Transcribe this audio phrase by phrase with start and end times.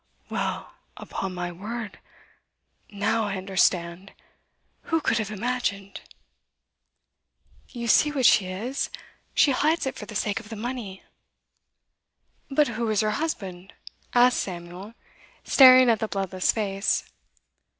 [0.31, 0.73] 'Well!
[0.97, 1.99] Upon my word!
[2.89, 4.13] Now I understand.
[4.85, 6.01] Who could have imagined!'
[7.69, 8.89] 'You see what she is.
[9.35, 11.03] She hides it for the sake of the money.'
[12.49, 13.73] 'But who is her husband?'
[14.15, 14.95] asked Samuel,
[15.43, 17.07] staring at the bloodless face.